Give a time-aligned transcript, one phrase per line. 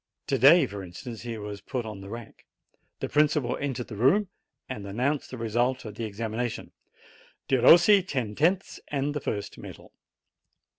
[0.29, 2.47] To day for instance, he was put on the rack.
[3.01, 4.29] The principal entered the room
[4.67, 6.71] and an nounced th f: result,:' the examination,
[7.47, 9.93] "D': n tenths and the first medal